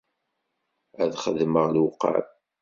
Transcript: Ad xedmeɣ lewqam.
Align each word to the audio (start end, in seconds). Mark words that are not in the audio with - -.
Ad 1.01 1.13
xedmeɣ 1.23 1.65
lewqam. 1.73 2.25